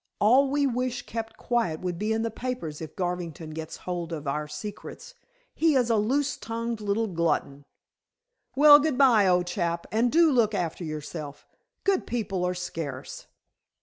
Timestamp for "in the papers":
2.11-2.81